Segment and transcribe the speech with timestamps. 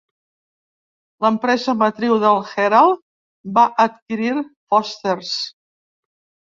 [1.25, 3.05] L'empresa matriu del Herald
[3.59, 5.41] va adquirir Foster's.